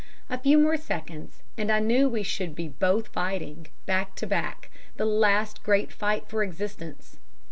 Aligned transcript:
A 0.31 0.39
few 0.39 0.57
more 0.57 0.77
seconds, 0.77 1.43
and 1.59 1.71
I 1.71 1.77
knew 1.77 2.09
we 2.09 2.23
should 2.23 2.55
be 2.55 2.67
both 2.69 3.09
fighting, 3.09 3.67
back 3.85 4.15
to 4.15 4.25
back, 4.25 4.71
the 4.95 5.05
last 5.05 5.61
great 5.61 5.93
fight 5.93 6.27
for 6.27 6.41
existence. 6.41 7.17